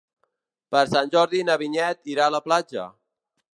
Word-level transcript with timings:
Per 0.75 0.81
Sant 0.93 1.11
Jordi 1.17 1.43
na 1.51 1.59
Vinyet 1.65 2.11
irà 2.15 2.25
a 2.31 2.35
la 2.39 2.43
platja. 2.49 2.89